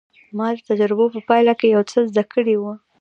[0.37, 2.73] ما د تجربو په پايله کې يو څه زده کړي وو.